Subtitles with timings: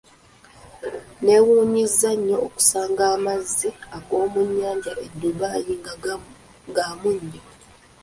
[1.23, 3.69] Neewuunyizza nnyo okusanga amazzi
[4.07, 5.93] g'omu nnyanja e Dubai nga
[6.75, 7.43] gamunnyo.